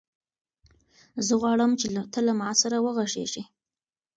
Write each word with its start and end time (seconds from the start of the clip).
زه 1.25 1.33
غواړم 1.41 1.71
چې 1.79 1.87
ته 2.13 2.19
له 2.27 2.33
ما 2.39 2.49
سره 2.61 2.77
وغږېږې. 2.85 3.43